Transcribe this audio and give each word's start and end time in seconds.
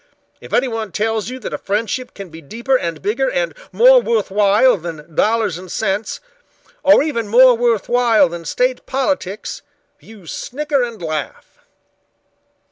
If 0.39 0.51
anyone 0.51 0.91
tells 0.91 1.29
you 1.29 1.37
that 1.41 1.53
a 1.53 1.59
friendship 1.59 2.15
can 2.15 2.29
be 2.31 2.41
deeper 2.41 2.75
and 2.75 3.03
bigger 3.03 3.29
and 3.29 3.53
more 3.71 4.01
worth 4.01 4.31
while 4.31 4.75
than 4.75 5.13
dollars 5.13 5.59
and 5.59 5.71
cents, 5.71 6.19
or 6.81 7.03
even 7.03 7.27
more 7.27 7.53
worth 7.55 7.87
while 7.87 8.27
than 8.27 8.45
state 8.45 8.87
politics, 8.87 9.61
you 9.99 10.25
snicker 10.25 10.81
and 10.81 10.99
laugh." 10.99 11.59